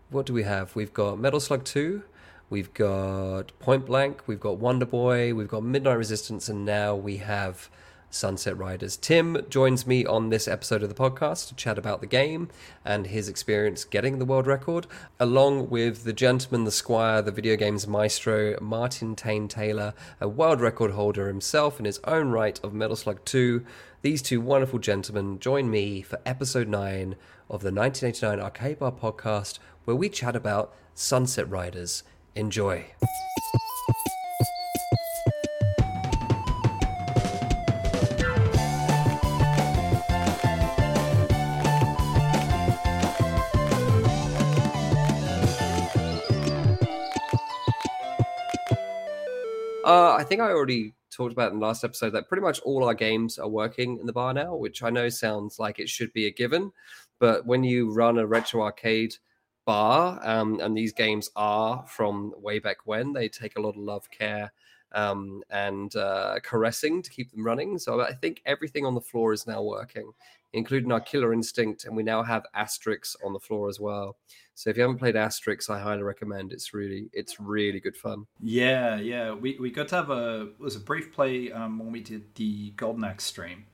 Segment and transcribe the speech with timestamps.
[0.10, 0.74] What do we have?
[0.74, 2.04] We've got Metal Slug 2,
[2.50, 7.18] we've got Point Blank, we've got Wonder Boy, we've got Midnight Resistance, and now we
[7.18, 7.70] have
[8.16, 8.96] Sunset Riders.
[8.96, 12.50] Tim joins me on this episode of the podcast to chat about the game
[12.86, 14.88] and his experience getting the world record,
[15.20, 20.62] along with the gentleman, the squire, the video games maestro, Martin Tane Taylor, a world
[20.62, 23.66] record holder himself in his own right of Metal Slug 2.
[24.02, 27.16] These two wonderful gentlemen join me for episode 9
[27.50, 32.04] of the 1989 Arcade Bar podcast, where we chat about Sunset Riders.
[32.34, 32.86] Enjoy.
[49.86, 52.84] Uh, I think I already talked about in the last episode that pretty much all
[52.86, 56.12] our games are working in the bar now, which I know sounds like it should
[56.12, 56.72] be a given.
[57.20, 59.16] But when you run a retro arcade
[59.64, 63.14] bar, um, and these games are from way back when.
[63.14, 64.52] They take a lot of love, care,
[64.94, 67.78] um, and uh, caressing to keep them running.
[67.78, 70.12] So I think everything on the floor is now working,
[70.54, 74.18] including our Killer Instinct, and we now have Asterix on the floor as well.
[74.54, 76.54] So if you haven't played Asterix, I highly recommend.
[76.54, 78.26] It's really it's really good fun.
[78.42, 79.34] Yeah, yeah.
[79.34, 82.72] We, we got to have a was a brief play um, when we did the
[82.72, 83.66] Golden Axe stream.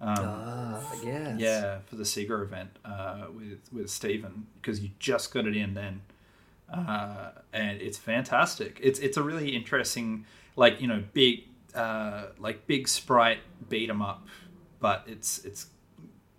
[0.00, 1.40] Um, ah, yes.
[1.40, 5.74] Yeah, for the Sega event uh, with with Stephen because you just got it in
[5.74, 6.02] then,
[6.72, 8.78] uh, and it's fantastic.
[8.80, 10.24] It's it's a really interesting,
[10.58, 11.44] like you know, big
[11.74, 13.38] uh, like big sprite
[13.68, 14.26] beat 'em up,
[14.80, 15.68] but it's it's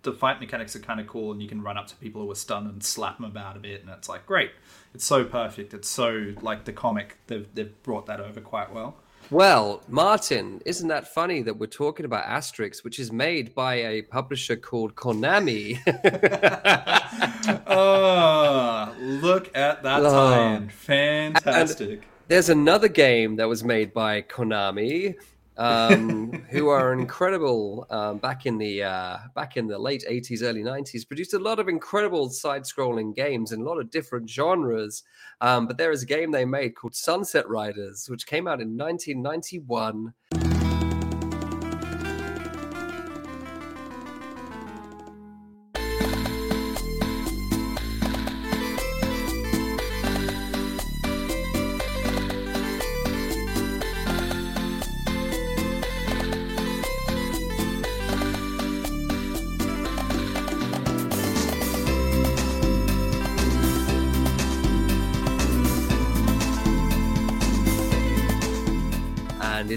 [0.02, 2.30] the fight mechanics are kind of cool, and you can run up to people who
[2.30, 4.52] are stunned and slap them about a bit, and it's like great.
[4.94, 5.74] It's so perfect.
[5.74, 7.18] It's so like the comic.
[7.26, 8.96] They've they've brought that over quite well.
[9.30, 14.02] Well, Martin, isn't that funny that we're talking about Asterix, which is made by a
[14.02, 15.78] publisher called Konami?
[17.66, 20.10] oh, look at that oh.
[20.10, 20.68] tie-in!
[20.68, 21.90] Fantastic.
[21.90, 25.16] And there's another game that was made by Konami
[25.56, 30.62] um, who are incredible um, back in the uh, back in the late 80s early
[30.62, 35.02] 90s produced a lot of incredible side-scrolling games in a lot of different genres.
[35.40, 38.76] Um, but there is a game they made called sunset riders which came out in
[38.76, 40.14] 1991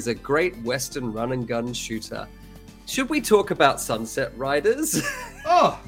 [0.03, 2.27] is a great Western run and gun shooter.
[2.88, 5.01] Should we talk about Sunset Riders?
[5.45, 5.79] oh,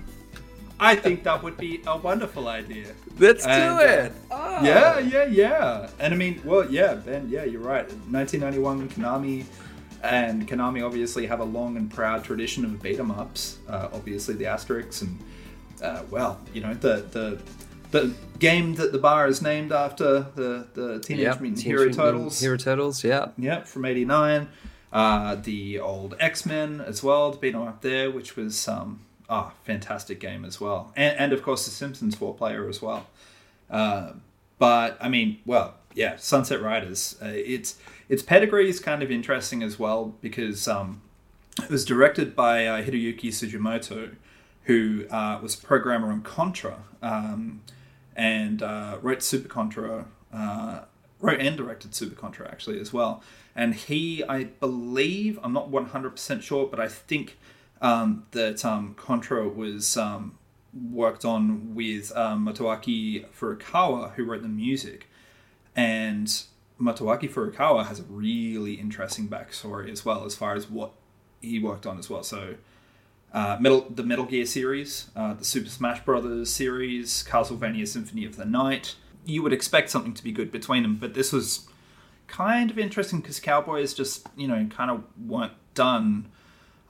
[0.80, 2.94] I think that would be a wonderful idea.
[3.20, 4.12] Let's and, do it.
[4.32, 4.64] Uh, oh.
[4.64, 5.90] Yeah, yeah, yeah.
[6.00, 7.86] And I mean, well, yeah, Ben, yeah, you're right.
[8.10, 9.44] 1991, Konami,
[10.02, 13.58] and Konami obviously have a long and proud tradition of beat 'em ups.
[13.68, 15.20] Uh, obviously, the Asterix, and
[15.84, 17.42] uh, well, you know, the the
[17.96, 21.92] the game that the bar is named after the the Teenage yep, Mutant Teenage Hero
[21.92, 22.40] Turtles.
[22.40, 24.50] Hero Turtles, yeah, yep, from '89.
[24.92, 29.52] Uh, the old X Men as well, to beat up there, which was um, ah,
[29.64, 33.08] fantastic game as well, and, and of course the Simpsons four player as well.
[33.70, 34.14] Uh,
[34.58, 37.18] but I mean, well, yeah, Sunset Riders.
[37.22, 37.76] Uh, it's
[38.08, 41.02] its pedigree is kind of interesting as well because um,
[41.62, 44.16] it was directed by uh, Hideyuki Sugimoto,
[44.64, 46.80] who uh, was a programmer on Contra.
[47.02, 47.62] Um,
[48.16, 50.82] and uh, wrote Super Contra, uh,
[51.20, 53.24] wrote and directed Super Contra actually as well.
[53.56, 57.38] And he, I believe, I'm not 100% sure, but I think
[57.82, 60.38] um, that um, Contra was um,
[60.92, 65.08] worked on with Motoaki Furukawa, who wrote the music.
[65.76, 66.28] And
[66.80, 70.92] Motoaki Furukawa has a really interesting backstory as well, as far as what
[71.42, 72.24] he worked on as well.
[72.24, 72.56] So
[73.36, 73.58] uh,
[73.90, 78.96] the Metal Gear series, uh, the Super Smash Brothers series, Castlevania Symphony of the Night.
[79.26, 81.68] You would expect something to be good between them, but this was
[82.28, 86.32] kind of interesting because Cowboys just, you know, kind of weren't done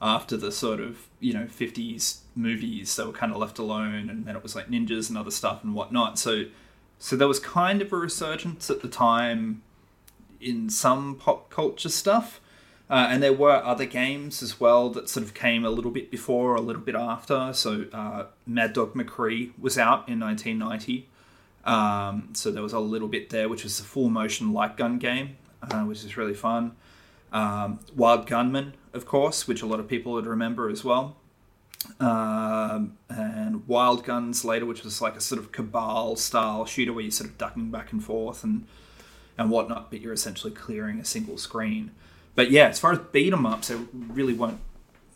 [0.00, 2.94] after the sort of, you know, 50s movies.
[2.94, 5.64] They were kind of left alone, and then it was like ninjas and other stuff
[5.64, 6.16] and whatnot.
[6.16, 6.44] So,
[7.00, 9.62] so there was kind of a resurgence at the time
[10.40, 12.40] in some pop culture stuff.
[12.88, 16.10] Uh, and there were other games as well that sort of came a little bit
[16.10, 17.52] before, a little bit after.
[17.52, 21.08] So uh, Mad Dog McCree was out in 1990.
[21.64, 24.98] Um, so there was a little bit there, which was a full motion light gun
[24.98, 26.76] game, uh, which is really fun.
[27.32, 31.16] Um, Wild Gunman, of course, which a lot of people would remember as well.
[31.98, 37.02] Um, and Wild Guns later, which was like a sort of Cabal style shooter where
[37.02, 38.66] you're sort of ducking back and forth and
[39.38, 41.90] and whatnot, but you're essentially clearing a single screen.
[42.36, 44.60] But yeah, as far as beat 'em ups, there really weren't.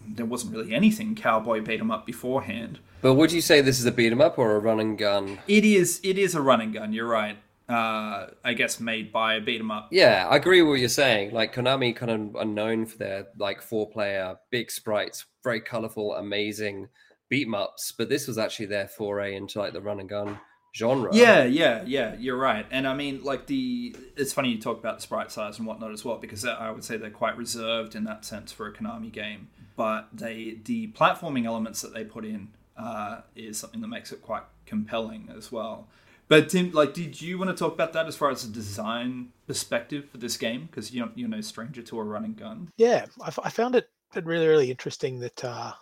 [0.05, 2.81] There wasn't really anything cowboy beat 'em up beforehand.
[3.03, 5.39] But would you say this is a beat 'em up or a run and gun?
[5.47, 6.01] It is.
[6.03, 6.93] It is a run and gun.
[6.93, 7.37] You're right.
[7.69, 9.89] Uh, I guess made by a beat 'em up.
[9.93, 11.33] Yeah, I agree with what you're saying.
[11.33, 16.15] Like Konami, kind of are known for their like four player big sprites, very colorful,
[16.15, 16.89] amazing
[17.29, 17.93] beat 'em ups.
[17.97, 20.41] But this was actually their foray into like the run and gun
[20.75, 21.11] genre.
[21.13, 22.15] Yeah, yeah, yeah.
[22.19, 22.67] You're right.
[22.71, 25.93] And I mean, like the it's funny you talk about the sprite size and whatnot
[25.93, 29.13] as well because I would say they're quite reserved in that sense for a Konami
[29.13, 29.49] game.
[29.77, 34.23] But they the platforming elements that they put in uh, is something that makes it
[34.23, 35.89] quite compelling as well.
[36.29, 39.33] But Tim, like, did you want to talk about that as far as a design
[39.49, 40.69] perspective for this game?
[40.71, 42.71] Because you're you're no stranger to a running gun.
[42.77, 45.73] Yeah, I, f- I found it really really interesting that, uh,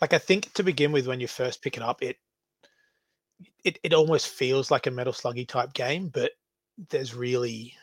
[0.00, 2.18] like, I think to begin with, when you first pick it up, it
[3.64, 6.32] it, it almost feels like a Metal Sluggy type game, but
[6.88, 7.74] there's really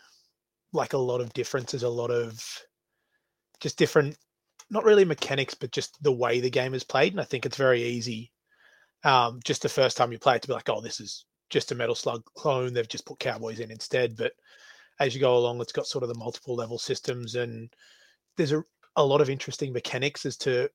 [0.73, 2.43] like a lot of differences, a lot of
[3.59, 4.17] just different,
[4.69, 7.13] not really mechanics, but just the way the game is played.
[7.13, 8.31] And I think it's very easy,
[9.03, 11.71] um, just the first time you play it, to be like, oh, this is just
[11.71, 12.73] a Metal Slug clone.
[12.73, 14.15] They've just put Cowboys in instead.
[14.17, 14.33] But
[14.99, 17.69] as you go along, it's got sort of the multiple level systems, and
[18.35, 18.63] there's a,
[18.95, 20.69] a lot of interesting mechanics as to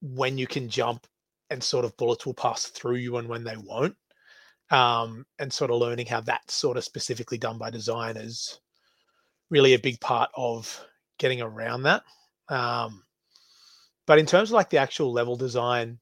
[0.00, 1.06] when you can jump
[1.50, 3.96] and sort of bullets will pass through you and when they won't.
[4.70, 8.60] Um, and sort of learning how that's sort of specifically done by design is
[9.50, 10.84] really a big part of
[11.18, 12.02] getting around that.
[12.50, 13.02] Um,
[14.06, 15.98] but in terms of like the actual level design,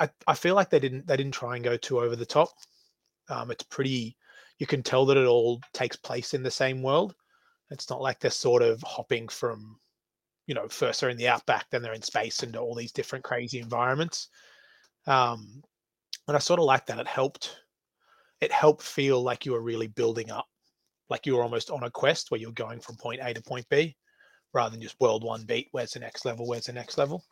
[0.00, 2.48] I, I feel like they didn't they didn't try and go too over the top.
[3.28, 4.16] Um, it's pretty
[4.58, 7.14] you can tell that it all takes place in the same world.
[7.70, 9.78] It's not like they're sort of hopping from,
[10.46, 13.24] you know, first they're in the outback, then they're in space into all these different
[13.24, 14.28] crazy environments.
[15.06, 15.62] Um,
[16.28, 16.98] and I sort of like that.
[16.98, 17.63] It helped.
[18.40, 20.46] It helped feel like you were really building up,
[21.08, 23.66] like you were almost on a quest where you're going from point A to point
[23.70, 23.96] B,
[24.52, 25.68] rather than just world one beat.
[25.72, 26.46] Where's the next level?
[26.46, 27.24] Where's the next level?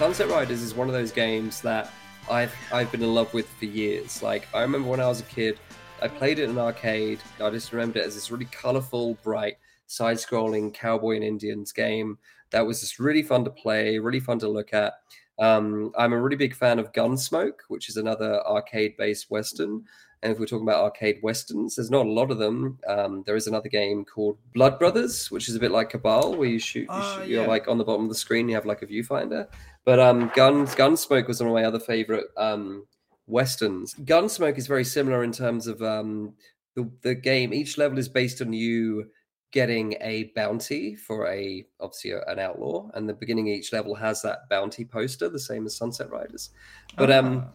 [0.00, 1.92] Sunset Riders is one of those games that
[2.30, 4.22] I've I've been in love with for years.
[4.22, 5.58] Like I remember when I was a kid,
[6.00, 7.18] I played it in an arcade.
[7.38, 9.56] I just remembered it as this really colorful, bright,
[9.88, 12.16] side-scrolling cowboy and Indians game
[12.48, 14.94] that was just really fun to play, really fun to look at.
[15.38, 19.84] Um, I'm a really big fan of Gunsmoke, which is another arcade-based western.
[20.22, 22.78] And if we're talking about arcade westerns, there's not a lot of them.
[22.86, 26.48] Um, there is another game called Blood Brothers, which is a bit like Cabal, where
[26.48, 27.48] you shoot, you Ah, shoot you're yeah.
[27.48, 29.46] like on the bottom of the screen, you have like a viewfinder.
[29.84, 32.86] But um, Guns Gunsmoke was one of my other favorite um,
[33.26, 33.94] westerns.
[33.94, 36.34] Gunsmoke is very similar in terms of um,
[36.74, 37.52] the the game.
[37.54, 39.10] Each level is based on you
[39.52, 43.94] getting a bounty for a obviously a, an outlaw, and the beginning of each level
[43.94, 46.50] has that bounty poster, the same as Sunset Riders.
[46.96, 47.50] But um, Ah.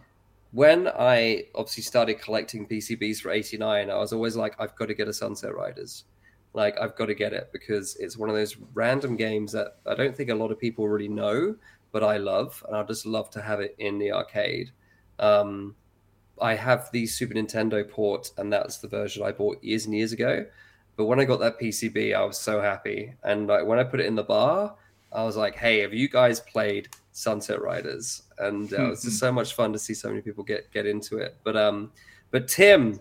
[0.51, 4.93] when I obviously started collecting PCBs for 89, I was always like, I've got to
[4.93, 6.05] get a Sunset Riders.
[6.53, 9.93] Like, I've got to get it because it's one of those random games that I
[9.95, 11.55] don't think a lot of people really know,
[11.95, 12.61] but I love.
[12.67, 14.71] And I'd just love to have it in the arcade.
[15.17, 15.75] Um,
[16.41, 20.11] I have the Super Nintendo port, and that's the version I bought years and years
[20.11, 20.45] ago.
[20.97, 23.13] But when I got that PCB, I was so happy.
[23.23, 24.75] And like, when I put it in the bar,
[25.13, 28.23] I was like, hey, have you guys played Sunset Riders?
[28.39, 30.85] And uh, it was just so much fun to see so many people get get
[30.85, 31.37] into it.
[31.45, 31.93] But um,
[32.29, 32.99] but Tim,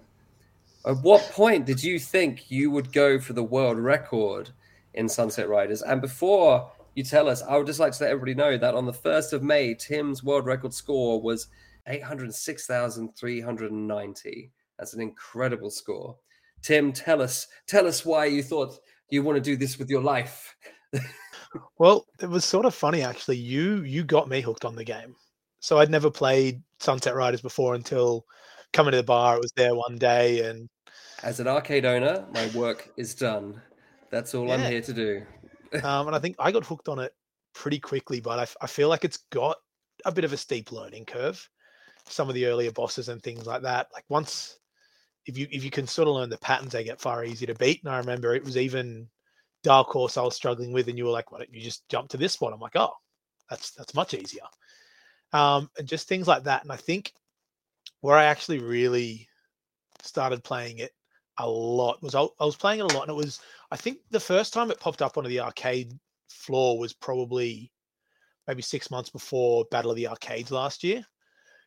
[0.86, 4.50] at what point did you think you would go for the world record
[4.92, 5.82] in Sunset Riders?
[5.82, 8.86] And before you tell us, I would just like to let everybody know that on
[8.86, 11.48] the first of May, Tim's world record score was
[11.86, 14.50] eight hundred six thousand three hundred and ninety.
[14.78, 16.16] That's an incredible score.
[16.62, 18.78] Tim, tell us, tell us why you thought
[19.10, 20.56] you want to do this with your life.
[21.78, 23.36] Well, it was sort of funny actually.
[23.36, 25.14] You you got me hooked on the game.
[25.60, 28.26] So I'd never played Sunset Riders before until
[28.72, 29.36] coming to the bar.
[29.36, 30.68] It was there one day, and
[31.22, 33.62] As an arcade owner, my work is done.
[34.10, 35.22] That's all I'm here to do.
[35.82, 37.12] Um, and I think I got hooked on it
[37.54, 38.20] pretty quickly.
[38.20, 39.56] But I feel like it's got
[40.04, 41.48] a bit of a steep learning curve.
[42.06, 43.88] Some of the earlier bosses and things like that.
[43.92, 44.58] Like once,
[45.26, 47.54] if you if you can sort of learn the patterns, they get far easier to
[47.54, 47.82] beat.
[47.82, 49.08] And I remember it was even
[49.62, 52.10] Dark Horse I was struggling with, and you were like, "Why don't you just jump
[52.10, 52.92] to this one?" I'm like, "Oh,
[53.48, 54.42] that's that's much easier."
[55.32, 56.62] Um, and just things like that.
[56.62, 57.12] And I think
[58.00, 59.28] where I actually really
[60.02, 60.92] started playing it
[61.38, 64.20] a lot was I, was playing it a lot, and it was I think the
[64.20, 65.92] first time it popped up onto the arcade
[66.28, 67.70] floor was probably
[68.46, 71.04] maybe six months before Battle of the Arcades last year.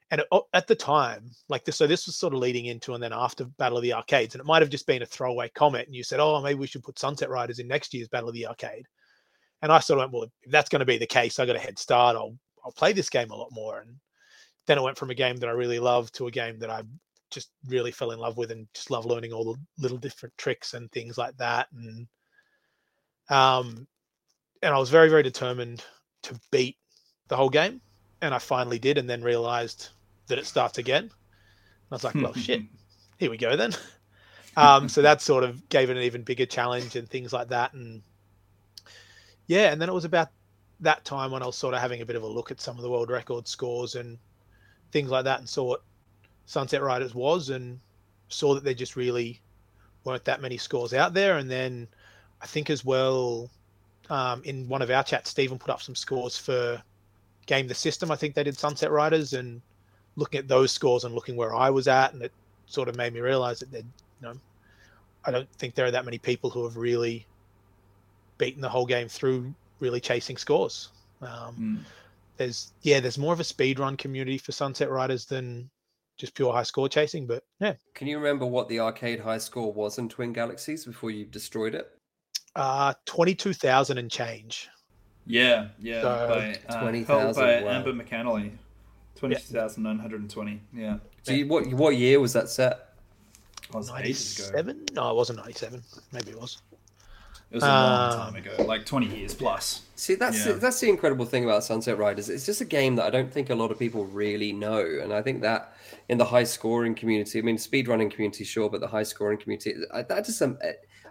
[0.09, 3.03] And it, at the time, like this, so this was sort of leading into and
[3.03, 5.87] then after Battle of the Arcades, and it might have just been a throwaway comment.
[5.87, 8.35] And you said, "Oh, maybe we should put Sunset Riders in next year's Battle of
[8.35, 8.87] the Arcade."
[9.61, 11.57] And I sort of went, "Well, if that's going to be the case, I got
[11.57, 12.15] a head start.
[12.15, 13.97] I'll I'll play this game a lot more." And
[14.65, 16.83] then it went from a game that I really loved to a game that I
[17.31, 20.73] just really fell in love with and just love learning all the little different tricks
[20.73, 21.67] and things like that.
[21.71, 22.07] And
[23.29, 23.87] um,
[24.61, 25.83] and I was very very determined
[26.23, 26.77] to beat
[27.27, 27.81] the whole game,
[28.21, 29.89] and I finally did, and then realized
[30.27, 31.03] that it starts again.
[31.03, 31.11] And
[31.91, 32.61] I was like, well, shit,
[33.17, 33.73] here we go then.
[34.57, 37.73] Um, so that sort of gave it an even bigger challenge and things like that.
[37.73, 38.01] And
[39.45, 40.29] yeah, and then it was about
[40.79, 42.75] that time when I was sort of having a bit of a look at some
[42.75, 44.17] of the world record scores and
[44.91, 45.75] things like that, and saw
[46.47, 47.79] Sunset Riders was, and
[48.29, 49.39] saw that there just really
[50.03, 51.37] weren't that many scores out there.
[51.37, 51.87] And then
[52.41, 53.51] I think as well,
[54.09, 56.81] um, in one of our chats, Stephen put up some scores for
[57.45, 58.09] Game the System.
[58.09, 59.61] I think they did Sunset Riders, and
[60.15, 62.31] looking at those scores and looking where I was at, and it
[62.65, 63.83] sort of made me realize that, you
[64.21, 64.33] know,
[65.25, 67.25] I don't think there are that many people who have really
[68.37, 70.89] beaten the whole game through really chasing scores.
[71.21, 71.79] Um, Mm.
[72.37, 75.69] There's yeah, there's more of a speed run community for Sunset Riders than
[76.17, 77.27] just pure high score chasing.
[77.27, 81.11] But yeah, Can you remember what the arcade high score was in Twin Galaxies before
[81.11, 81.91] you destroyed it?
[82.55, 84.69] uh, twenty two thousand and change.
[85.25, 86.01] Yeah, yeah.
[86.01, 86.27] So,
[86.69, 87.69] by, uh, 20,000, held by wow.
[87.71, 88.51] Amber McAnally.
[89.15, 90.61] 22,920.
[90.73, 90.97] Yeah.
[91.23, 92.93] Do you, what what year was that set?
[93.71, 94.73] That was Ninety ages ago.
[94.93, 95.83] No, it wasn't ninety seven.
[96.11, 96.61] Maybe it was.
[97.49, 99.81] It was a long Um, time ago, like 20 years plus.
[99.95, 100.53] See, that's Yeah.
[100.53, 102.27] the, that's the incredible thing about Sunset Riders.
[102.29, 105.13] It's just a game that I don't think a lot of people really know, and
[105.13, 105.73] I think that
[106.09, 109.75] in the high scoring community, I mean, speedrunning community, sure, but the high scoring community,
[109.93, 110.57] I, that just um,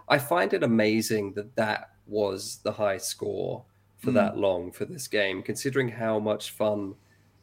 [0.07, 3.63] I find it amazing that that was the high score
[3.97, 4.15] for Mm.
[4.15, 6.95] that long for this game, considering how much fun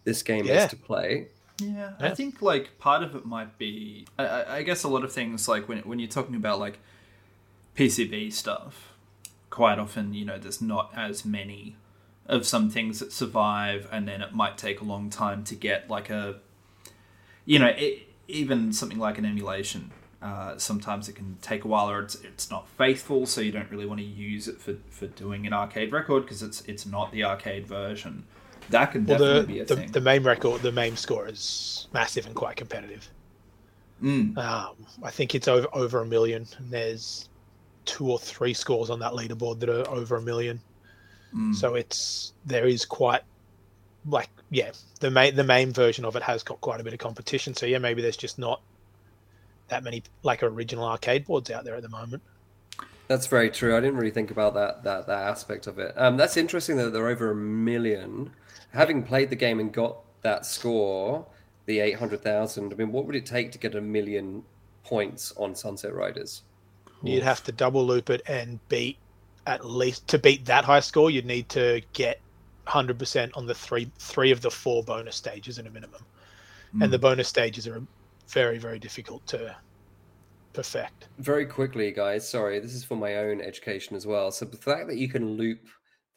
[0.05, 0.65] this game Yeah.
[0.65, 1.29] is to play.
[1.61, 2.07] Yeah, Yeah.
[2.11, 4.07] I think like part of it might be.
[4.19, 6.79] I, I- I guess a lot of things like when when you're talking about like
[7.77, 8.93] PCB stuff,
[9.51, 11.77] quite often you know there's not as many
[12.27, 15.91] of some things that survive, and then it might take a long time to get
[15.91, 16.37] like a,
[17.45, 19.91] you know, it, even something like an emulation.
[20.23, 23.71] Uh, sometimes it can take a while, or it's it's not faithful, so you don't
[23.71, 27.13] really want to use it for, for doing an arcade record because it's it's not
[27.13, 28.25] the arcade version.
[28.71, 29.93] That could Well, definitely the, be a the thing.
[29.93, 33.11] the main record, the main score is massive and quite competitive.
[34.03, 34.37] Mm.
[34.39, 37.29] Um, I think it's over over a million, and there's
[37.85, 40.61] two or three scores on that leaderboard that are over a million.
[41.35, 41.55] Mm.
[41.55, 43.23] So it's there is quite
[44.07, 46.99] like yeah, the main the main version of it has got quite a bit of
[46.99, 47.55] competition.
[47.55, 48.61] So yeah, maybe there's just not
[49.69, 52.23] that many like original arcade boards out there at the moment.
[53.09, 53.77] That's very true.
[53.77, 55.93] I didn't really think about that that that aspect of it.
[55.97, 58.31] Um, that's interesting that they're over a million.
[58.73, 61.27] Having played the game and got that score,
[61.67, 62.73] the eight hundred thousand.
[62.73, 64.45] I mean, what would it take to get a million
[64.85, 66.43] points on Sunset Riders?
[67.03, 68.97] You'd have to double loop it and beat
[69.47, 71.11] at least to beat that high score.
[71.11, 72.21] You'd need to get
[72.67, 76.03] hundred percent on the three three of the four bonus stages at a minimum,
[76.81, 77.03] and the hmm.
[77.03, 77.83] bonus stages are
[78.29, 79.55] very very difficult to
[80.55, 81.09] perfect.
[81.19, 82.29] Very quickly, guys.
[82.29, 84.31] Sorry, this is for my own education as well.
[84.31, 85.61] So the fact that you can loop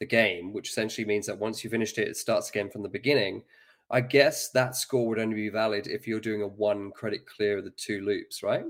[0.00, 2.88] the game, which essentially means that once you finished it, it starts again from the
[2.88, 3.42] beginning.
[3.90, 7.58] I guess that score would only be valid if you're doing a one credit clear
[7.58, 8.64] of the two loops, right?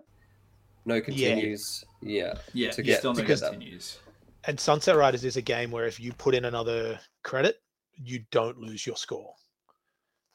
[0.85, 1.85] No continues.
[1.85, 1.88] Yeah.
[2.01, 3.97] Yeah, Yeah, to get- still to no get that.
[4.45, 7.61] And Sunset Riders is a game where if you put in another credit,
[7.97, 9.35] you don't lose your score.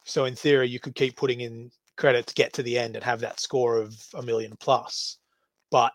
[0.04, 3.22] So in theory, you could keep putting in credits, get to the end, and have
[3.22, 5.18] that score of a million plus.
[5.72, 5.94] But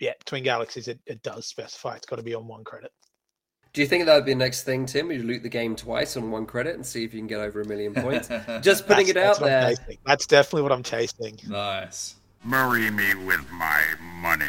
[0.00, 2.90] yeah, Twin Galaxies, it, it does specify it's got to be on one credit.
[3.72, 5.10] Do you think that would be the next thing, Tim?
[5.10, 7.60] You loot the game twice on one credit and see if you can get over
[7.60, 8.28] a million points.
[8.62, 9.96] Just putting it That's- out that's there.
[10.06, 11.38] That's definitely what I'm chasing.
[11.48, 12.16] nice.
[12.44, 13.82] Marry me with my
[14.20, 14.44] money.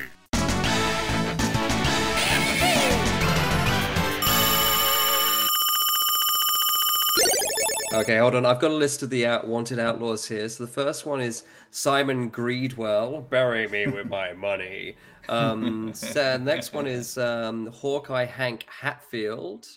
[7.95, 8.45] Okay, hold on.
[8.45, 10.49] I've got a list of the out- wanted outlaws here.
[10.49, 13.29] So the first one is Simon Greedwell.
[13.29, 14.97] Bury me with my money.
[15.29, 19.67] Um, so next one is um, Hawkeye Hank Hatfield.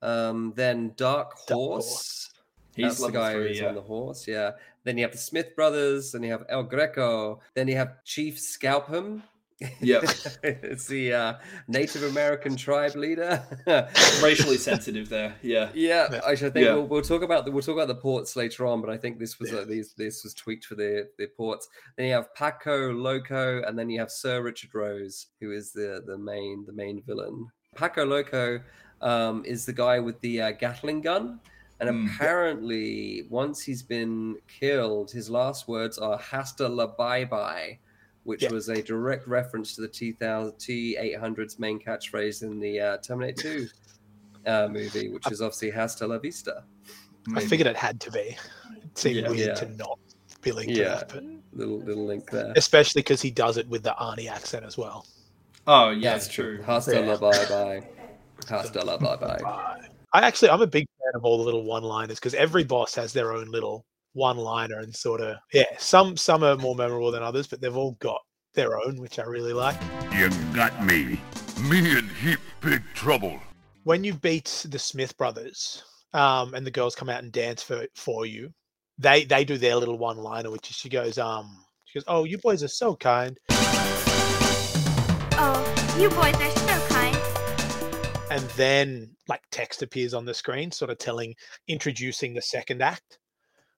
[0.00, 2.30] Um, then Dark Horse.
[2.76, 3.68] He's That's the guy three, who's yeah.
[3.68, 4.28] on the horse.
[4.28, 4.52] Yeah.
[4.84, 6.12] Then you have the Smith brothers.
[6.12, 7.40] Then you have El Greco.
[7.54, 9.22] Then you have Chief Scalpem.
[9.80, 10.02] Yep.
[10.42, 11.34] it's the uh,
[11.66, 13.42] Native American tribe leader.
[14.22, 15.34] Racially sensitive there.
[15.42, 15.70] Yeah.
[15.74, 16.20] Yeah, Yeah.
[16.26, 16.74] actually, I think Yeah.
[16.74, 18.80] we'll, we'll talk about the we'll talk about the ports later on.
[18.82, 21.68] But I think this was uh, these this was tweaked for the the ports.
[21.96, 26.02] Then you have Paco Loco, and then you have Sir Richard Rose, who is the
[26.06, 27.48] the main the main villain.
[27.74, 28.60] Paco Loco
[29.00, 31.40] um, is the guy with the uh, Gatling gun,
[31.80, 32.14] and Mm.
[32.14, 37.78] apparently, once he's been killed, his last words are "Hasta la bye bye."
[38.26, 38.50] Which Yeah.
[38.50, 42.80] was a direct reference to the T thousand T eight hundred's main catchphrase in the
[42.80, 43.68] uh, Terminator Two
[44.46, 46.64] uh, movie, which is obviously "Hasta la vista."
[47.36, 48.36] I figured it had to be.
[48.82, 49.28] It seemed Yeah.
[49.30, 49.54] weird Yeah.
[49.54, 49.98] to not
[50.42, 50.84] be linked Yeah.
[50.84, 52.52] to that, but Little little link there.
[52.56, 55.06] especially because he does it with the Arnie accent as well.
[55.68, 56.60] Oh yeah, That's true.
[56.62, 57.12] Hasta Yeah.
[57.12, 57.88] la bye bye.
[58.48, 59.80] Hasta la bye bye.
[60.12, 63.12] I actually, I'm a big fan of all the little one-liners because every boss has
[63.12, 63.84] their own little
[64.16, 65.64] one-liner and sort of yeah.
[65.78, 68.20] Some some are more memorable than others, but they've all got
[68.54, 69.76] their own, which I really like.
[70.12, 71.20] You got me.
[71.68, 73.38] Me in heap big trouble.
[73.84, 77.86] When you beat the Smith brothers, um, and the girls come out and dance for
[77.94, 78.52] for you,
[78.98, 82.24] they they do their little one liner, which is she goes, um, she goes, "Oh,
[82.24, 83.38] you boys are so kind,"
[85.38, 87.16] Oh, you boys are so kind.
[88.30, 91.34] and then like text appears on the screen, sort of telling,
[91.68, 93.18] introducing the second act.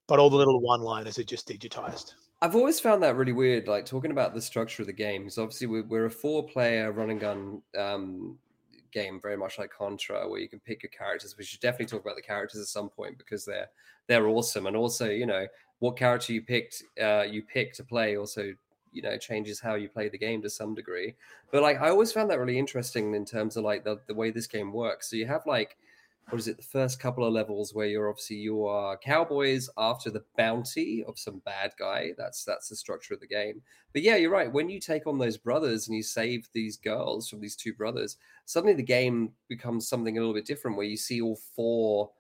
[0.09, 2.15] But all the little one liners are just digitized.
[2.41, 3.69] I've always found that really weird.
[3.69, 5.39] Like talking about the structure of the games.
[5.39, 8.39] Obviously, we're, we're a four-player run and gun um,
[8.91, 11.37] game, very much like Contra, where you can pick your characters.
[11.37, 13.69] We should definitely talk about the characters at some point because they're
[14.07, 14.67] they're awesome.
[14.67, 15.47] And also, you know,
[15.81, 18.55] what character you picked, uh, you pick to play, also
[18.93, 21.15] you know changes how you play the game to some degree.
[21.51, 24.31] But like, I always found that really interesting in terms of like the the way
[24.31, 25.11] this game works.
[25.11, 25.77] So you have like
[26.31, 30.11] what is it the first couple of levels where you're obviously you are cowboys after
[30.11, 32.13] the bounty of some bad guy.
[32.19, 33.63] That's that's the structure of the game.
[33.93, 34.53] But yeah you're right.
[34.53, 38.17] When you take on those brothers and you save these girls from these two brothers
[38.45, 42.11] suddenly the game becomes something a little bit different where you see all four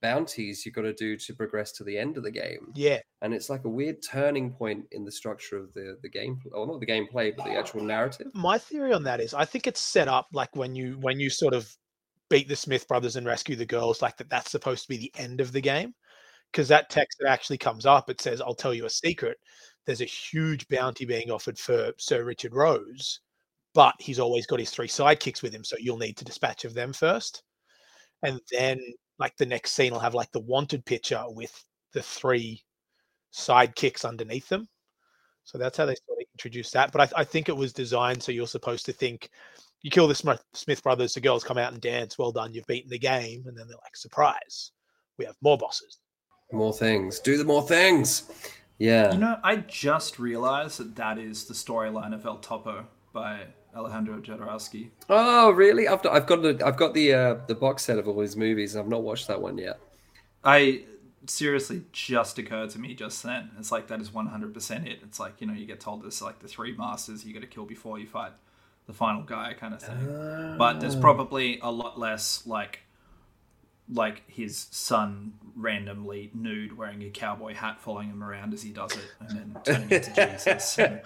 [0.00, 2.72] bounties you've got to do to progress to the end of the game.
[2.74, 6.40] Yeah, and it's like a weird turning point in the structure of the the game
[6.52, 8.28] or not the gameplay but the actual narrative.
[8.34, 11.30] My theory on that is I think it's set up like when you when you
[11.30, 11.74] sort of
[12.30, 15.12] beat the Smith brothers and rescue the girls, like that that's supposed to be the
[15.16, 15.94] end of the game.
[16.52, 16.94] Because that mm.
[16.94, 19.38] text that actually comes up, it says, I'll tell you a secret.
[19.86, 23.20] There's a huge bounty being offered for Sir Richard Rose,
[23.74, 26.74] but he's always got his three sidekicks with him, so you'll need to dispatch of
[26.74, 27.42] them first.
[28.22, 28.80] And then
[29.18, 32.62] like the next scene will have like the wanted picture with the three
[33.32, 34.68] sidekicks underneath them.
[35.44, 36.92] So that's how they sort of introduced that.
[36.92, 39.30] But I, I think it was designed so you're supposed to think
[39.82, 42.18] you kill the Smith, Smith brothers, the girls come out and dance.
[42.18, 43.44] Well done, you've beaten the game.
[43.46, 44.72] And then they're like, surprise,
[45.18, 45.98] we have more bosses.
[46.52, 48.30] more things do the more things
[48.78, 53.46] yeah You know, I just realized that that is the storyline of El Topo by
[53.76, 54.90] Alejandro Jodorowsky.
[55.08, 55.88] Oh, really?
[55.88, 58.74] I've I've got the I've got the uh, the box set of all his movies.
[58.74, 59.78] And I've not watched that one yet.
[60.42, 60.84] I
[61.26, 63.50] seriously just occurred to me just then.
[63.58, 65.00] It's like that is 100% it.
[65.02, 67.46] It's like, you know, you get told this like the three masters you got to
[67.46, 68.32] kill before you fight
[68.88, 70.56] the final guy kind of thing.
[70.58, 72.80] But there's probably a lot less like
[73.90, 78.92] like his son randomly nude wearing a cowboy hat following him around as he does
[78.92, 81.00] it and then turning into Jesus and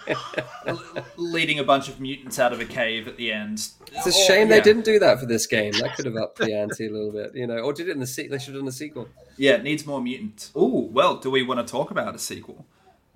[1.15, 3.53] leading a bunch of mutants out of a cave at the end.
[3.93, 4.63] It's a Or- shame they yeah.
[4.63, 5.71] didn't do that for this game.
[5.79, 7.99] That could have upped the ante a little bit, you know, or did it in
[8.01, 9.07] the se- They should have done the sequel.
[9.37, 10.51] Yeah, it needs more mutants.
[10.53, 12.65] Oh, well, do we want to talk about a sequel?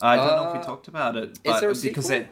[0.02, 2.12] I don't know if we Uh, talked about it, But a because sequel?
[2.12, 2.28] it,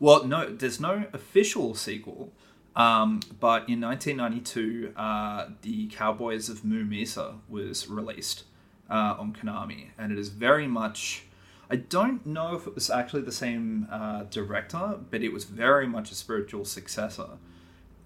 [0.00, 2.32] well, no, there's no official sequel.
[2.76, 8.44] Um, but in 1992, uh, the Cowboys of Moo Mesa was released
[8.90, 11.24] uh, on Konami, and it is very much.
[11.70, 15.86] I don't know if it was actually the same uh, director, but it was very
[15.86, 17.38] much a spiritual successor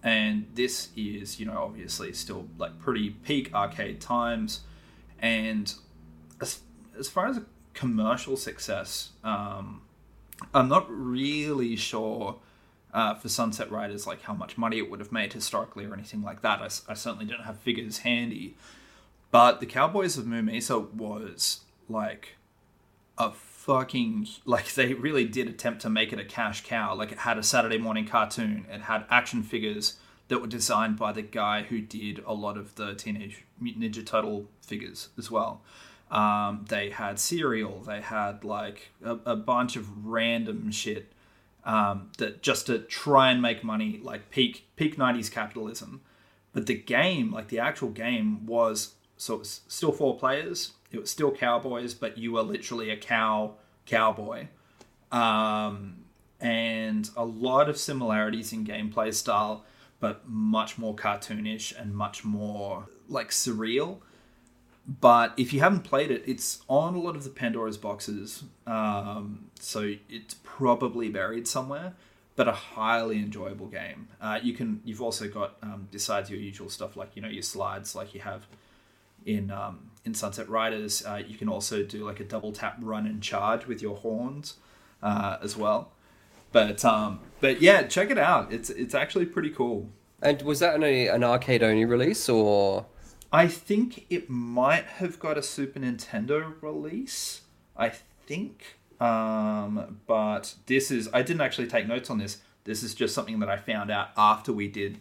[0.02, 4.60] and this is you know obviously still like pretty peak arcade times
[5.18, 5.74] and
[6.40, 6.60] as,
[6.98, 9.82] as far as a commercial success um,
[10.54, 12.36] i'm not really sure
[12.92, 16.22] uh, for sunset riders like how much money it would have made historically or anything
[16.22, 16.60] like that.
[16.88, 18.56] I certainly don't have figures handy.
[19.30, 22.36] But the cowboys of moo mesa was like
[23.18, 26.94] a fucking like they really did attempt to make it a cash cow.
[26.94, 28.66] Like it had a saturday morning cartoon.
[28.70, 29.96] It had action figures
[30.28, 34.04] that were designed by the guy who did a lot of the teenage mutant ninja
[34.04, 35.62] turtle figures as well
[36.10, 41.12] um, they had cereal they had like a, a bunch of random shit
[41.64, 46.00] um, that just to try and make money like peak peak 90s capitalism.
[46.52, 50.98] But the game like the actual game was so it was still four players it
[50.98, 54.48] was still cowboys but you were literally a cow cowboy.
[55.12, 56.04] Um,
[56.40, 59.64] and a lot of similarities in gameplay style
[60.00, 63.98] but much more cartoonish and much more like surreal
[64.88, 69.50] but if you haven't played it, it's on a lot of the Pandora's boxes, um,
[69.60, 71.92] so it's probably buried somewhere.
[72.36, 74.08] But a highly enjoyable game.
[74.20, 74.80] Uh, you can.
[74.84, 78.20] You've also got um, besides your usual stuff like you know your slides, like you
[78.20, 78.46] have
[79.26, 81.04] in um, in Sunset Riders.
[81.04, 84.54] Uh, you can also do like a double tap run and charge with your horns
[85.02, 85.90] uh, as well.
[86.52, 88.52] But um, but yeah, check it out.
[88.52, 89.90] It's it's actually pretty cool.
[90.22, 92.86] And was that only an arcade only release or?
[93.32, 97.42] I think it might have got a Super Nintendo release.
[97.76, 97.90] I
[98.26, 98.78] think.
[99.00, 101.08] Um, but this is.
[101.12, 102.38] I didn't actually take notes on this.
[102.64, 104.98] This is just something that I found out after we did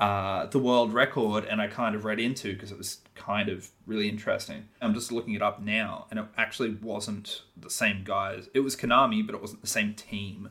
[0.00, 3.68] uh, the world record and I kind of read into because it was kind of
[3.86, 4.68] really interesting.
[4.80, 8.48] I'm just looking it up now and it actually wasn't the same guys.
[8.54, 10.50] It was Konami, but it wasn't the same team.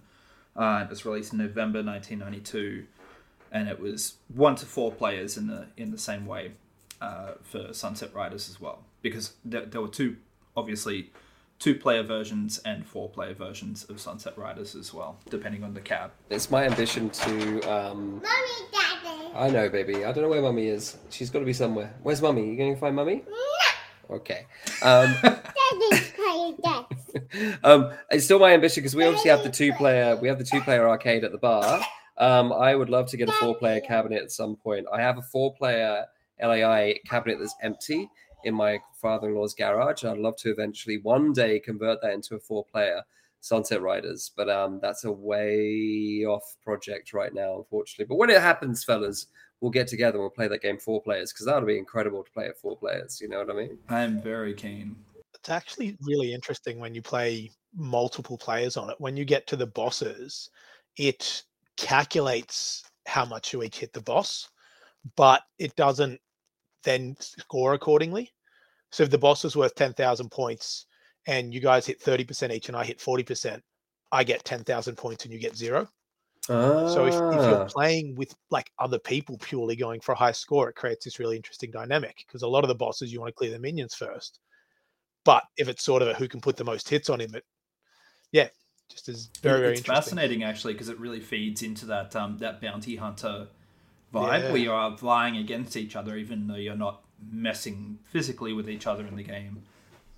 [0.55, 2.85] Uh, it was released in November 1992
[3.51, 6.51] and it was one to four players in the in the same way
[7.01, 10.17] uh, for Sunset Riders as well, because there, there were two
[10.55, 11.11] obviously
[11.59, 15.81] two player versions and four player versions of Sunset Riders as well, depending on the
[15.81, 16.11] cab.
[16.29, 17.61] It's my ambition to.
[17.61, 19.31] Um, Mommy, Daddy.
[19.35, 20.05] I know, baby.
[20.05, 20.97] I don't know where mummy is.
[21.09, 21.93] She's got to be somewhere.
[22.01, 22.49] Where's mummy?
[22.49, 23.23] You going to find mummy?
[24.09, 24.47] Okay.
[24.81, 27.57] Um, Daddy's playing this.
[27.63, 30.15] um, it's still my ambition because we obviously have the two player.
[30.15, 31.81] We have the two player arcade at the bar.
[32.17, 34.87] Um, I would love to get a four player cabinet at some point.
[34.91, 36.05] I have a four player
[36.41, 38.09] LAI cabinet that's empty
[38.43, 40.03] in my father in law's garage.
[40.03, 43.03] I'd love to eventually one day convert that into a four player
[43.41, 48.05] Sunset Riders, but um, that's a way off project right now, unfortunately.
[48.05, 49.27] But when it happens, fellas,
[49.61, 52.31] we'll get together and we'll play that game four players because that'll be incredible to
[52.31, 53.21] play it four players.
[53.21, 53.77] You know what I mean?
[53.89, 54.95] I'm very keen.
[55.33, 58.95] It's actually really interesting when you play multiple players on it.
[58.99, 60.49] When you get to the bosses,
[60.97, 61.43] it
[61.77, 64.49] calculates how much you each hit the boss,
[65.15, 66.19] but it doesn't
[66.83, 68.33] then score accordingly.
[68.91, 70.87] So if the boss is worth 10,000 points
[71.27, 73.63] and you guys hit 30% each and I hit 40%,
[74.11, 75.89] I get 10,000 points and you get zero.
[76.83, 77.69] So if, if you're Ah.
[77.69, 81.35] playing with like other people purely going for a high score, it creates this really
[81.37, 84.39] interesting dynamic because a lot of the bosses you want to clear the minions first.
[85.25, 87.45] But if it's sort of a who can put the most hits on him, it
[88.31, 88.49] yeah,
[88.89, 92.61] just is very, very it's fascinating actually because it really feeds into that um, that
[92.61, 93.47] bounty hunter
[94.13, 94.51] vibe Yeah.
[94.51, 98.87] where you are vying against each other, even though you're not messing physically with each
[98.87, 99.63] other in the game.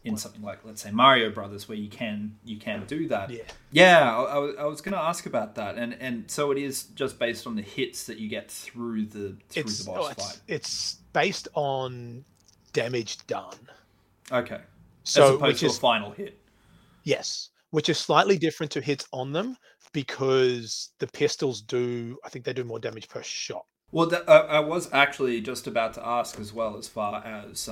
[0.04, 3.30] In something like, let's say, Mario Brothers, where you can you can do that.
[3.30, 3.43] Yeah.
[3.71, 7.19] Yeah, I, I was- going to ask about that, and and so it is just
[7.19, 10.25] based on the hits that you get through the through It's, the oh, boss it's
[10.25, 10.41] fight.
[10.47, 12.25] it's based on
[12.73, 13.54] damage done.
[14.32, 14.62] Okay,
[15.04, 16.39] So as opposed which to is a final hit.
[17.04, 19.56] Yes, which is slightly different to hits on them
[19.93, 23.65] because the pistols do, I think they do more damage per shot.
[23.91, 27.69] Well, that, uh, I was actually just about to ask as well, as far as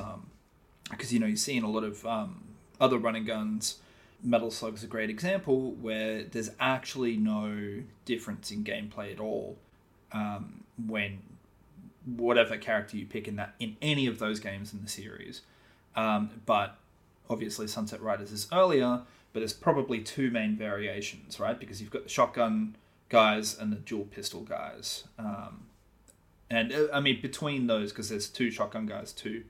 [0.90, 2.44] because you know you're seeing a lot of um,
[2.80, 3.80] other running guns.
[4.22, 9.58] Metal Slug's is a great example where there's actually no difference in gameplay at all
[10.12, 11.20] um, when
[12.06, 15.42] whatever character you pick in that in any of those games in the series.
[15.96, 16.76] Um, but
[17.30, 19.02] obviously, Sunset Riders is earlier,
[19.32, 21.58] but there's probably two main variations, right?
[21.58, 22.76] Because you've got the shotgun
[23.08, 25.06] guys and the dual pistol guys.
[25.18, 25.69] Um,
[26.50, 29.44] and uh, I mean, between those, because there's two shotgun guys, two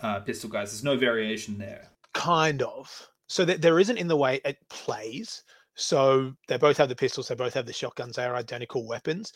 [0.00, 1.88] uh, pistol guys, there's no variation there.
[2.14, 3.08] Kind of.
[3.28, 5.42] So that there isn't in the way it plays.
[5.74, 9.32] So they both have the pistols, they both have the shotguns, they are identical weapons.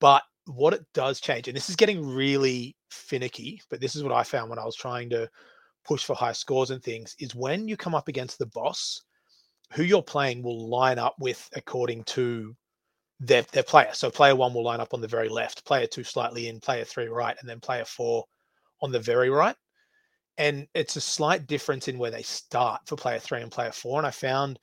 [0.00, 4.12] But what it does change, and this is getting really finicky, but this is what
[4.12, 5.30] I found when I was trying to
[5.84, 9.02] push for high scores and things, is when you come up against the boss,
[9.72, 12.56] who you're playing will line up with according to
[13.20, 13.90] their their player.
[13.92, 16.84] So player one will line up on the very left, player two slightly in, player
[16.84, 18.24] three right, and then player four
[18.82, 19.56] on the very right.
[20.36, 23.98] And it's a slight difference in where they start for player three and player four.
[23.98, 24.58] And I found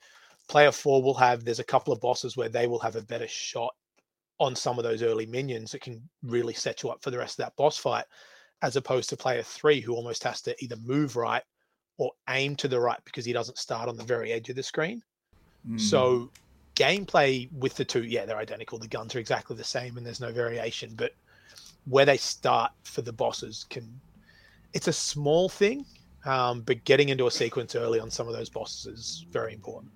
[0.48, 3.28] player four will have there's a couple of bosses where they will have a better
[3.28, 3.74] shot
[4.38, 7.38] on some of those early minions that can really set you up for the rest
[7.38, 8.04] of that boss fight,
[8.60, 11.42] as opposed to player three who almost has to either move right
[11.96, 14.62] or aim to the right because he doesn't start on the very edge of the
[14.62, 15.02] screen.
[15.68, 15.80] Mm.
[15.80, 16.30] So
[16.74, 18.78] gameplay with the two, yeah, they're identical.
[18.78, 20.94] The guns are exactly the same and there's no variation.
[20.94, 21.14] But
[21.84, 24.00] where they start for the bosses can
[24.72, 25.84] it's a small thing,
[26.24, 29.92] um, but getting into a sequence early on some of those bosses is very important.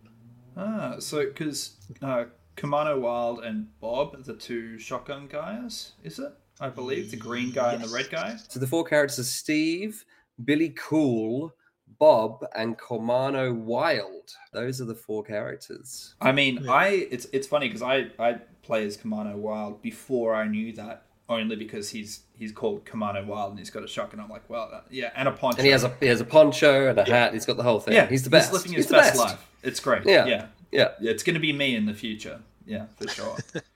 [0.57, 2.25] Ah, so because uh,
[2.57, 6.33] Cormano Wild and Bob the two shotgun guys, is it?
[6.61, 8.37] I believe the green guy and the red guy.
[8.49, 10.05] So the four characters are Steve,
[10.45, 11.55] Billy Cool,
[11.99, 14.33] Bob, and Comano Wild.
[14.53, 16.15] Those are the four characters.
[16.21, 16.71] I mean, Yeah.
[16.73, 21.03] I it's it's funny because I I play as Cormano Wild before I knew that.
[21.29, 24.21] Only because he's he's called Cormano Wild and he's got a shotgun.
[24.21, 25.59] I'm like, well, that, yeah, and a poncho.
[25.59, 27.33] And he has a he has a poncho and a hat.
[27.33, 27.95] He's got the whole thing.
[27.95, 28.51] yeah, he's the best.
[28.53, 29.19] He's living his He's best, best.
[29.19, 29.51] life.
[29.65, 30.07] It's great.
[30.07, 30.27] Yeah.
[30.27, 30.89] yeah, Yeah.
[31.01, 32.39] Yeah, It's going to be me in the future.
[32.65, 33.37] Yeah, for sure.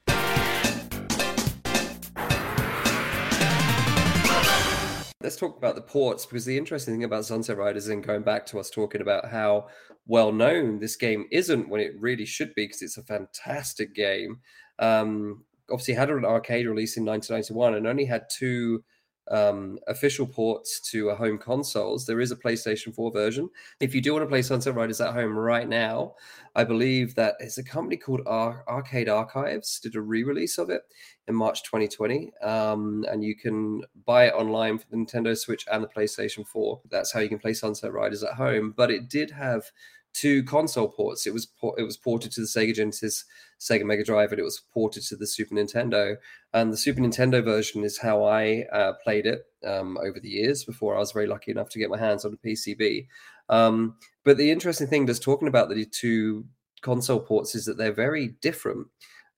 [5.30, 8.44] Let's talk about the ports because the interesting thing about Sunset Riders and going back
[8.46, 9.68] to us talking about how
[10.08, 14.40] well known this game isn't when it really should be because it's a fantastic game.
[14.80, 18.82] Um, obviously, had an arcade release in 1991 and only had two
[19.30, 22.04] um, official ports to uh, home consoles.
[22.04, 23.48] There is a PlayStation 4 version.
[23.78, 26.14] If you do want to play Sunset Riders at home right now,
[26.54, 30.82] I believe that it's a company called Ar- Arcade Archives did a re-release of it
[31.28, 35.82] in March 2020, um, and you can buy it online for the Nintendo Switch and
[35.82, 36.80] the PlayStation 4.
[36.90, 38.74] That's how you can play Sunset Riders at home.
[38.76, 39.70] But it did have
[40.12, 41.26] two console ports.
[41.26, 43.24] It was it was ported to the Sega Genesis,
[43.58, 46.16] Sega Mega Drive, and it was ported to the Super Nintendo.
[46.52, 50.64] And the Super Nintendo version is how I uh, played it um, over the years
[50.64, 53.06] before I was very lucky enough to get my hands on a PCB.
[53.48, 56.44] Um, But the interesting thing, just talking about the two
[56.82, 58.86] console ports, is that they're very different.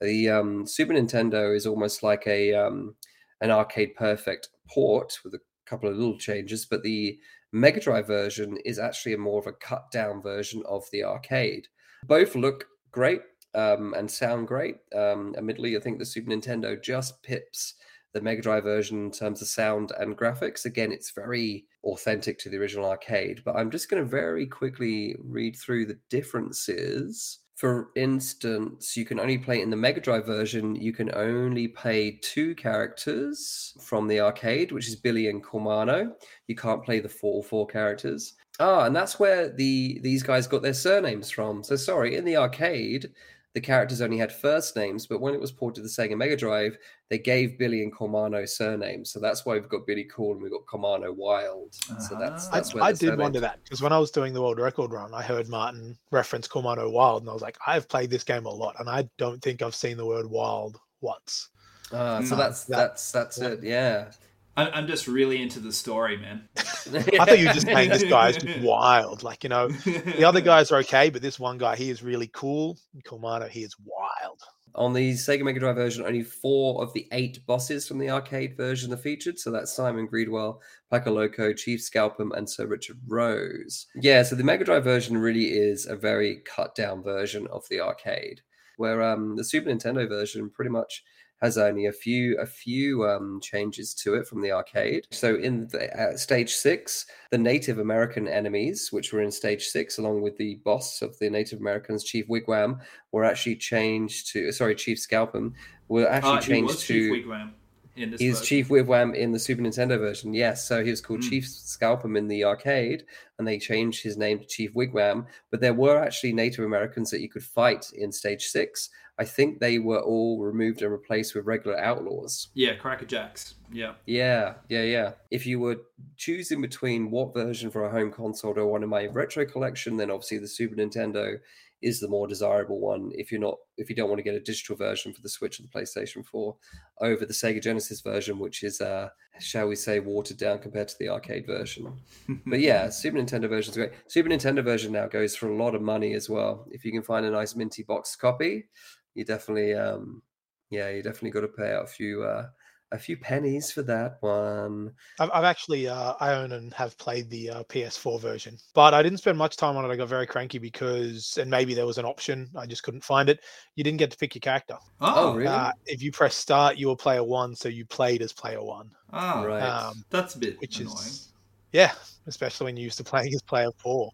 [0.01, 2.95] The um, Super Nintendo is almost like a um,
[3.41, 7.19] an arcade perfect port with a couple of little changes, but the
[7.53, 11.69] Mega Drive version is actually a more of a cut down version of the arcade.
[12.07, 13.21] Both look great
[13.55, 14.77] um, and sound great.
[14.95, 17.75] Um, admittedly, I think the Super Nintendo just pips
[18.15, 20.65] the Mega Drive version in terms of sound and graphics.
[20.65, 25.17] Again, it's very authentic to the original arcade, but I'm just going to very quickly
[25.19, 27.39] read through the differences.
[27.63, 32.19] For instance, you can only play in the Mega Drive version, you can only play
[32.21, 36.11] two characters from the arcade, which is Billy and Cormano.
[36.49, 38.35] You can't play the four four characters.
[38.59, 41.63] Ah, and that's where the these guys got their surnames from.
[41.63, 43.13] So sorry, in the arcade,
[43.55, 46.37] the characters only had first names, but when it was ported to the Sega Mega
[46.37, 46.77] Drive,
[47.11, 49.11] they gave Billy and Cormano surnames.
[49.11, 51.75] So that's why we've got Billy Cool and we've got Cormano Wild.
[51.75, 52.63] So that's, Ah.
[52.81, 55.23] I, I did wonder that because when I was doing the world record run, I
[55.23, 58.77] heard Martin reference Cormano Wild, and I was like, I've played this game a lot,
[58.79, 61.51] and I don't think I've seen the word wild once.
[61.93, 63.63] Ah, so No, that's that- that's that's it.
[63.63, 64.11] Yeah.
[64.57, 66.49] I'm, I'm just really into the story, man.
[66.57, 69.23] I thought you were just saying this guy's just wild.
[69.23, 72.29] Like, you know, the other guys are okay, but this one guy, he is really
[72.29, 72.79] cool.
[72.93, 74.41] And Cormano, he is wild.
[74.75, 78.57] On the Sega Mega Drive version, only four of the eight bosses from the arcade
[78.57, 79.39] version are featured.
[79.39, 80.59] So that's Simon Greedwell,
[80.91, 83.87] Paco Loco, Chief Scalpem, and Sir Richard Rose.
[83.95, 87.81] Yeah, so the Mega Drive version really is a very cut down version of the
[87.81, 88.41] arcade,
[88.79, 91.05] where um, the Super Nintendo version pretty much
[91.43, 95.07] has only a few a few um, changes to it from the arcade.
[95.11, 99.99] So in the, uh, stage six, the Native American enemies, which were in stage six,
[99.99, 104.75] along with the boss of the Native Americans, Chief Wigwam, were actually changed to sorry,
[104.75, 105.53] Chief Scalpem,
[105.89, 107.51] were actually he changed was to Chief Wigwam
[107.97, 108.47] in this He's version.
[108.47, 110.67] Chief Wigwam in the Super Nintendo version, yes.
[110.67, 111.29] So he was called Mm.
[111.31, 113.05] Chief Scalpem in the arcade,
[113.39, 115.27] and they changed his name to Chief Wigwam.
[115.51, 118.91] But there were actually Native Americans that you could fight in Stage Six.
[119.19, 122.49] I think they were all removed and replaced with regular outlaws.
[122.55, 123.55] Yeah, Cracker Jacks.
[123.71, 123.93] Yeah.
[124.07, 125.13] Yeah, yeah, yeah.
[125.31, 125.77] If you were
[126.17, 130.11] choosing between what version for a home console or one in my retro collection, then
[130.11, 131.39] obviously the Super Nintendo
[131.83, 133.11] is the more desirable one.
[133.15, 135.59] If you're not, if you don't want to get a digital version for the Switch
[135.59, 136.57] and the PlayStation 4
[137.01, 139.09] over the Sega Genesis version, which is, uh,
[139.41, 141.93] shall we say, watered down compared to the arcade version.
[142.47, 143.93] But yeah, Super Nintendo version's great.
[144.09, 146.67] Super Nintendo version now goes for a lot of money as well.
[146.71, 148.69] If you can find a nice minty box copy,
[149.15, 150.23] you definitely, um,
[150.71, 152.23] yeah, you definitely got to pay out a few.
[152.23, 152.47] Uh,
[152.93, 154.93] a few pennies for that one.
[155.19, 159.03] I've, I've actually, uh, I own and have played the uh, PS4 version, but I
[159.03, 159.93] didn't spend much time on it.
[159.93, 163.29] I got very cranky because, and maybe there was an option, I just couldn't find
[163.29, 163.41] it.
[163.75, 164.77] You didn't get to pick your character.
[165.01, 165.49] Oh, Oh, really?
[165.49, 168.91] Uh, if you press start, you were player one, so you played as player one,
[169.13, 169.63] ah, right.
[169.63, 170.97] um, That's a bit which annoying.
[170.97, 171.33] is,
[171.73, 171.93] yeah,
[172.27, 174.11] especially when you're used to playing as player four.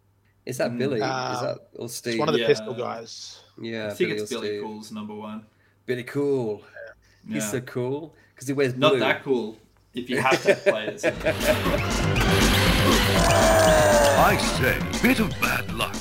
[0.46, 0.78] Is that Mm.
[0.78, 1.00] Billy?
[1.00, 2.12] Is Um, that or Steve?
[2.14, 3.40] It's one of the pistol guys.
[3.60, 4.62] yeah, I think Billy it's Billy Steve.
[4.62, 5.46] Cool's number one.
[5.84, 6.62] Billy Cool.
[7.26, 7.50] He's Yeah.
[7.50, 9.00] so cool because he wears Not blue.
[9.00, 9.58] that cool
[9.94, 11.04] if you have to play it.
[14.16, 15.96] I say, bit of bad luck.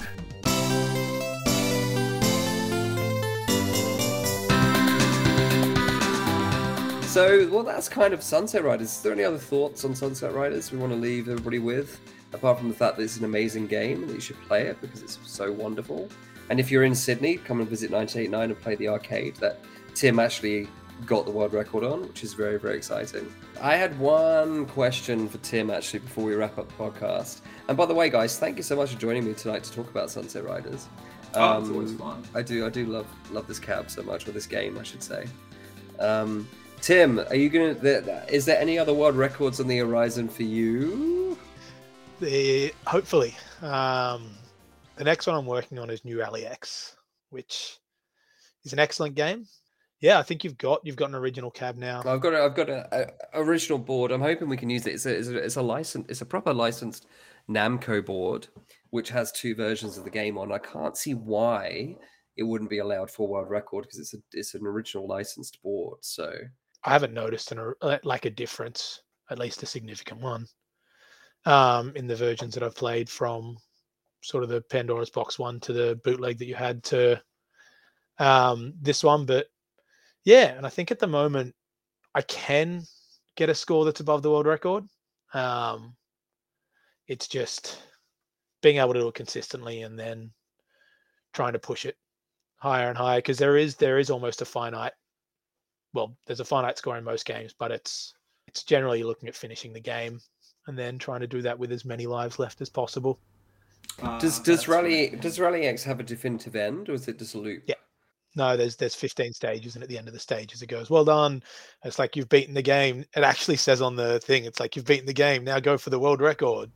[7.07, 8.91] So, well, that's kind of Sunset Riders.
[8.97, 11.99] Is there any other thoughts on Sunset Riders we want to leave everybody with,
[12.33, 14.79] apart from the fact that it's an amazing game and that you should play it
[14.79, 16.07] because it's so wonderful?
[16.51, 19.61] And if you're in Sydney, come and visit 1989 and play the arcade that
[19.95, 20.67] Tim actually
[21.05, 23.31] got the world record on, which is very, very exciting.
[23.61, 27.41] I had one question for Tim actually before we wrap up the podcast.
[27.67, 29.89] And by the way, guys, thank you so much for joining me tonight to talk
[29.89, 30.87] about Sunset Riders.
[31.35, 32.23] Oh, it's always Um, fun.
[32.33, 35.03] I do, I do love love this cab so much, or this game, I should
[35.03, 35.25] say.
[35.99, 36.47] Um,
[36.81, 37.75] Tim, are you gonna?
[37.75, 41.37] th- th- Is there any other world records on the horizon for you?
[42.19, 44.29] The hopefully, um,
[44.95, 46.95] the next one I'm working on is New Rally X,
[47.29, 47.77] which
[48.63, 49.45] is an excellent game.
[49.99, 52.01] Yeah, I think you've got you've got an original cab now.
[52.05, 52.87] I've got a, I've got a,
[53.33, 54.11] a original board.
[54.11, 54.93] I'm hoping we can use it.
[54.93, 56.05] It's a, it's a, it's a license.
[56.09, 57.07] It's a proper licensed
[57.49, 58.47] Namco board,
[58.91, 60.51] which has two versions of the game on.
[60.51, 61.95] I can't see why
[62.35, 65.97] it wouldn't be allowed for world record because it's a it's an original licensed board.
[66.01, 66.31] So
[66.83, 69.01] I haven't noticed an uh, like a difference,
[69.31, 70.45] at least a significant one,
[71.45, 73.57] um, in the versions that I've played from
[74.21, 77.21] sort of the Pandora's Box one to the bootleg that you had to
[78.19, 79.25] um, this one.
[79.25, 79.47] But
[80.27, 81.55] yeah, and I think at the moment
[82.13, 82.83] I can
[83.37, 84.83] get a score that's above the world record.
[85.33, 85.95] Um,
[87.07, 87.81] it's just
[88.61, 90.31] being able to do it consistently and then
[91.33, 91.95] trying to push it
[92.57, 94.91] higher and higher because there is there is almost a finite
[95.93, 98.13] well, there's a finite score in most games, but it's
[98.49, 100.19] it's generally looking at finishing the game
[100.67, 103.17] and then trying to do that with as many lives left as possible.
[104.01, 105.21] Uh, Does that's does Rally right.
[105.21, 107.63] does Rally X have a definitive end, or is it just a loop?
[107.65, 107.75] Yeah.
[108.37, 111.03] No, there's there's 15 stages, and at the end of the stages, it goes, "Well
[111.03, 111.41] done."
[111.83, 113.03] It's like you've beaten the game.
[113.15, 115.43] It actually says on the thing, it's like you've beaten the game.
[115.43, 116.69] Now go for the world record.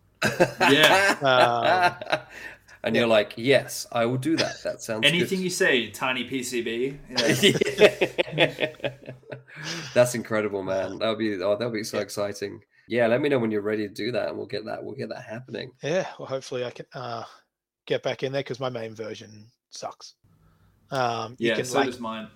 [0.59, 2.21] Yeah.
[2.83, 4.61] and you're like, yes, I will do that.
[4.63, 5.43] That sounds Anything good.
[5.43, 6.97] you say, tiny PCB.
[8.37, 9.01] Yeah.
[9.93, 10.97] That's incredible, man.
[10.97, 12.03] That'll be oh, that'll be so Yeah.
[12.03, 12.59] exciting.
[12.87, 14.83] Yeah, let me know when you're ready to do that, and we'll get that.
[14.83, 15.71] We'll get that happening.
[15.83, 16.07] Yeah.
[16.17, 17.23] Well, hopefully I can uh,
[17.85, 20.15] get back in there because my main version sucks.
[20.91, 22.27] Um, you yeah, can so like does mine.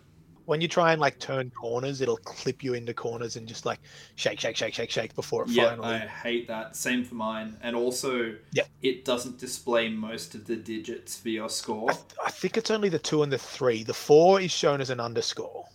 [0.45, 3.79] when you try and like turn corners, it'll clip you into corners and just like
[4.15, 5.87] shake, shake, shake, shake, shake before it Yeah, finally.
[5.95, 6.75] I hate that.
[6.75, 7.57] Same for mine.
[7.61, 8.69] And also, Yep.
[8.81, 11.89] it doesn't display most of the digits for your score.
[11.91, 13.83] I, th- I think it's only the two and the three.
[13.83, 15.65] The four is shown as an underscore,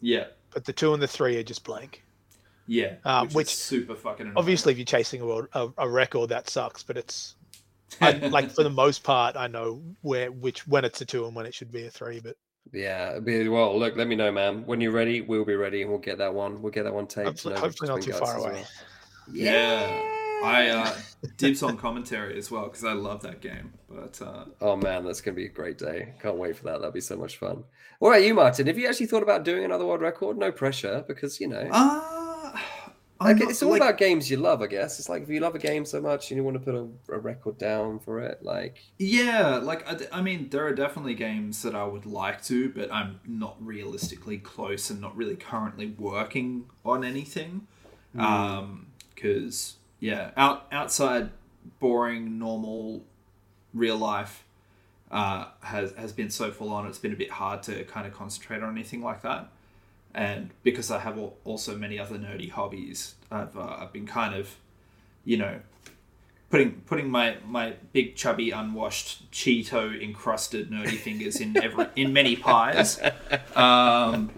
[0.00, 2.02] Yeah, but the two and the three are just blank.
[2.66, 2.94] yeah.
[3.04, 4.38] Uh, which, which- is super fucking annoying.
[4.38, 6.82] Obviously, if you're chasing a, world, a, a record, that sucks.
[6.82, 7.34] But it's
[8.00, 11.34] I, like for the most part, I know where which when it's a two and
[11.34, 12.20] when it should be a three.
[12.20, 12.36] But
[12.72, 14.64] Yeah, be, well, look, let me know, man.
[14.66, 16.62] When you're ready, we'll be ready, and we'll get that one.
[16.62, 17.26] We'll get that one taped.
[17.26, 18.52] hopefully, and hopefully not too far away.
[18.52, 18.64] well.
[19.32, 20.18] Yeah.
[20.42, 20.94] I uh,
[21.36, 23.72] dibs on commentary as well because I love that game.
[23.88, 26.14] But uh, Oh man, that's gonna be a great day.
[26.20, 26.78] Can't wait for that.
[26.78, 27.64] That'll be so much fun.
[28.00, 28.66] What about you, Martin?
[28.66, 30.36] Have you actually thought about doing another world record?
[30.36, 32.81] No pressure, because you know, uh, I'm
[33.24, 34.62] like, not- it's all like- about games you love.
[34.62, 36.60] I guess it's like if you love a game so much and you want to
[36.60, 40.74] put a, a record down for it, like Yeah, like I, I mean, there are
[40.74, 45.36] definitely games that I would like to, but I'm not realistically close and not really
[45.36, 47.66] currently working on anything.
[48.18, 51.30] Um, because yeah, out outside
[51.80, 53.04] boring normal
[53.72, 54.44] real life
[55.10, 56.86] uh, has has been so full on.
[56.86, 59.48] It's been a bit hard to kind of concentrate on anything like that.
[60.14, 64.56] And because I have also many other nerdy hobbies, I've uh, I've been kind of,
[65.24, 65.60] you know,
[66.50, 72.36] putting putting my my big chubby unwashed Cheeto encrusted nerdy fingers in every in many
[72.36, 73.00] pies.
[73.56, 74.30] Um,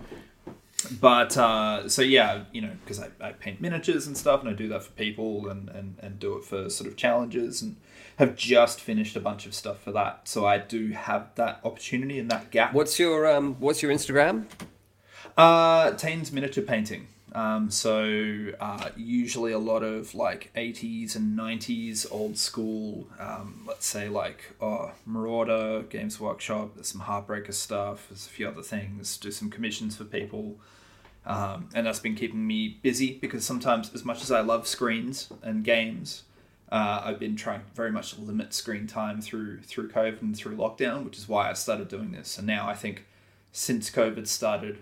[1.01, 4.53] but uh, so yeah, you know, because I, I paint miniatures and stuff, and I
[4.53, 7.77] do that for people, and, and and do it for sort of challenges, and
[8.17, 10.29] have just finished a bunch of stuff for that.
[10.29, 12.75] So I do have that opportunity and that gap.
[12.75, 14.47] what's your um, what's your Instagram?
[15.37, 17.09] Uh, Tane's miniature painting.
[17.35, 23.87] Um, so uh, usually a lot of like 80s and 90s old school, um, let's
[23.87, 29.17] say like oh, Marauder, Games Workshop, there's some Heartbreaker stuff, there's a few other things,
[29.17, 30.57] do some commissions for people.
[31.27, 35.29] Um, and that's been keeping me busy because sometimes, as much as I love screens
[35.43, 36.23] and games,
[36.71, 40.57] uh, I've been trying very much to limit screen time through through COVID and through
[40.57, 42.37] lockdown, which is why I started doing this.
[42.39, 43.07] And now I think
[43.53, 44.81] since COVID started,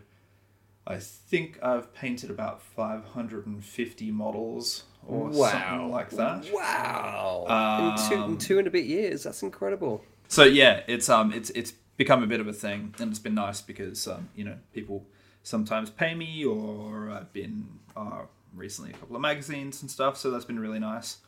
[0.87, 6.47] I think I've painted about 550 models or something like that.
[6.53, 7.97] Wow!
[7.99, 10.05] in, two, in Um, two and a bit years, that's incredible.
[10.28, 13.35] So yeah, it's um it's it's become a bit of a thing, and it's been
[13.35, 15.07] nice because um you know people
[15.43, 17.66] sometimes pay me, or I've been
[17.97, 18.22] uh,
[18.55, 21.18] recently a couple of magazines and stuff, so that's been really nice.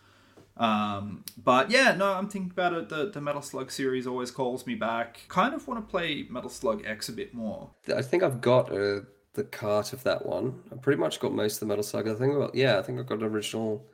[0.56, 2.88] Um, but yeah, no, I'm thinking about it.
[2.88, 5.24] The the Metal Slug series always calls me back.
[5.28, 7.70] Kind of want to play Metal Slug X a bit more.
[7.94, 9.00] I think I've got uh,
[9.34, 10.62] the cart of that one.
[10.72, 12.08] I've pretty much got most of the Metal Slug.
[12.08, 13.84] I think, I've got, yeah, I think I've got an original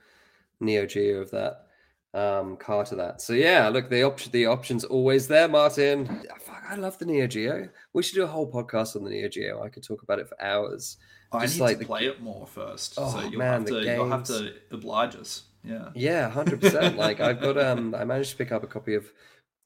[0.61, 1.67] Neo Geo of that
[2.13, 3.21] um, cart of that.
[3.23, 6.07] So yeah, look, the option, the option's always there, Martin.
[6.41, 7.69] Fuck, I love the Neo Geo.
[7.93, 9.63] We should do a whole podcast on the Neo Geo.
[9.63, 10.97] I could talk about it for hours.
[11.33, 13.67] I Just need like to the- play it more first, so Oh, you'll man, have
[13.69, 15.45] to you'll have to oblige us.
[15.63, 15.91] Yeah.
[15.95, 16.97] Yeah, hundred percent.
[16.99, 19.13] Like I've got um I managed to pick up a copy of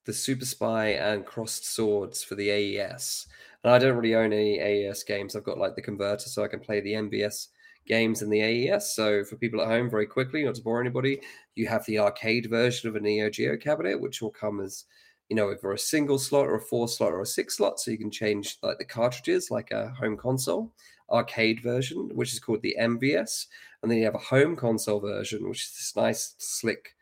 [0.04, 3.26] the Super Spy and Crossed Swords for the AES.
[3.64, 5.34] And I don't really own any AES games.
[5.34, 7.48] I've got like the converter so I can play the MVS
[7.86, 8.94] games in the AES.
[8.94, 11.20] So for people at home, very quickly, not to bore anybody,
[11.54, 14.84] you have the arcade version of a Neo Geo cabinet, which will come as
[15.28, 17.90] you know, either a single slot or a four slot or a six slot, so
[17.90, 20.72] you can change like the cartridges like a home console
[21.10, 23.46] arcade version, which is called the MVS,
[23.82, 26.94] and then you have a home console version, which is this nice, slick,